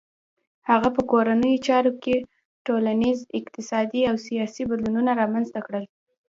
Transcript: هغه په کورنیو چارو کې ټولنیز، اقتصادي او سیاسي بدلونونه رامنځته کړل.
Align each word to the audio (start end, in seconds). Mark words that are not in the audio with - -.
هغه 0.69 0.89
په 0.95 1.01
کورنیو 1.11 1.63
چارو 1.67 1.91
کې 2.03 2.15
ټولنیز، 2.65 3.17
اقتصادي 3.39 4.01
او 4.09 4.15
سیاسي 4.27 4.63
بدلونونه 4.69 5.11
رامنځته 5.21 5.59
کړل. 5.67 5.85